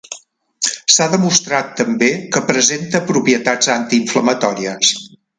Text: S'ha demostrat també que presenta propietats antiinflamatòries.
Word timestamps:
S'ha 0.93 1.05
demostrat 1.11 1.67
també 1.81 2.09
que 2.37 2.41
presenta 2.47 3.01
propietats 3.11 3.69
antiinflamatòries. 3.77 4.95